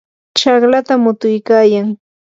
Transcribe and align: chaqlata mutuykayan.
chaqlata 0.39 0.93
mutuykayan. 1.03 1.87